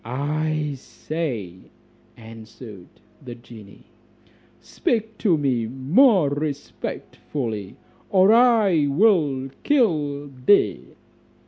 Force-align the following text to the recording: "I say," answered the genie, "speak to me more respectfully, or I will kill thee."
"I 0.03 0.73
say," 0.79 1.57
answered 2.17 2.87
the 3.23 3.35
genie, 3.35 3.83
"speak 4.59 5.15
to 5.19 5.37
me 5.37 5.67
more 5.67 6.29
respectfully, 6.31 7.75
or 8.09 8.33
I 8.33 8.87
will 8.87 9.51
kill 9.61 10.27
thee." 10.47 10.95